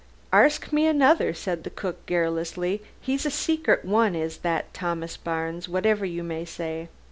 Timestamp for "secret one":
3.29-4.15